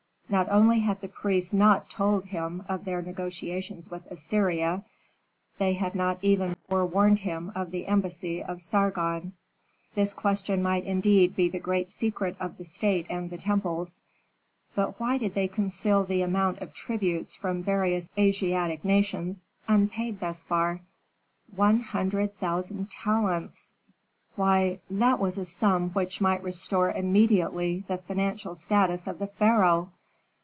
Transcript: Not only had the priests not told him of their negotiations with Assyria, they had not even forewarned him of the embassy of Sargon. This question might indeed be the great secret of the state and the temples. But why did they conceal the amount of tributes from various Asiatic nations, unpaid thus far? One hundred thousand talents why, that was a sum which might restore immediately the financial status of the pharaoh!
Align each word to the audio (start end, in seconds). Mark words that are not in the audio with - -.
Not 0.31 0.47
only 0.47 0.79
had 0.79 1.01
the 1.01 1.09
priests 1.09 1.51
not 1.51 1.89
told 1.89 2.23
him 2.23 2.63
of 2.69 2.85
their 2.85 3.01
negotiations 3.01 3.91
with 3.91 4.09
Assyria, 4.09 4.85
they 5.57 5.73
had 5.73 5.93
not 5.93 6.19
even 6.21 6.55
forewarned 6.69 7.19
him 7.19 7.51
of 7.53 7.71
the 7.71 7.85
embassy 7.85 8.41
of 8.41 8.61
Sargon. 8.61 9.33
This 9.93 10.13
question 10.13 10.63
might 10.63 10.85
indeed 10.85 11.35
be 11.35 11.49
the 11.49 11.59
great 11.59 11.91
secret 11.91 12.37
of 12.39 12.55
the 12.57 12.63
state 12.63 13.07
and 13.09 13.29
the 13.29 13.37
temples. 13.37 13.99
But 14.73 14.97
why 15.01 15.17
did 15.17 15.33
they 15.33 15.49
conceal 15.49 16.05
the 16.05 16.21
amount 16.21 16.59
of 16.59 16.73
tributes 16.73 17.35
from 17.35 17.61
various 17.61 18.09
Asiatic 18.17 18.85
nations, 18.85 19.43
unpaid 19.67 20.21
thus 20.21 20.43
far? 20.43 20.79
One 21.53 21.81
hundred 21.81 22.37
thousand 22.39 22.89
talents 22.89 23.73
why, 24.37 24.79
that 24.89 25.19
was 25.19 25.37
a 25.37 25.43
sum 25.43 25.89
which 25.89 26.21
might 26.21 26.41
restore 26.41 26.89
immediately 26.89 27.83
the 27.89 27.97
financial 27.97 28.55
status 28.55 29.07
of 29.07 29.19
the 29.19 29.27
pharaoh! 29.27 29.91